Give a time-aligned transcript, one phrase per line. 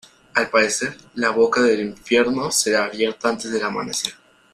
[0.33, 4.13] Al parecer, la boca del infierno será abierta antes del amanecer.